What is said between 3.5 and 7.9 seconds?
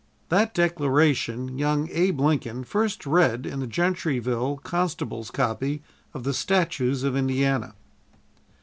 the Gentryville constable's copy of the "Statutes of Indiana."